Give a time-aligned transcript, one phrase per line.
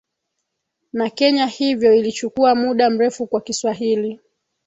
[0.93, 4.19] na Kenya hivyo ilichukua muda mrefu kwa Kiswahili